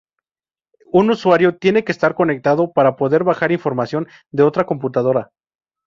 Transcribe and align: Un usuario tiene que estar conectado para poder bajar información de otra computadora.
Un 0.91 1.11
usuario 1.11 1.57
tiene 1.59 1.83
que 1.83 1.91
estar 1.91 2.15
conectado 2.15 2.73
para 2.73 2.95
poder 2.95 3.23
bajar 3.23 3.51
información 3.51 4.07
de 4.31 4.41
otra 4.41 4.65
computadora. 4.65 5.29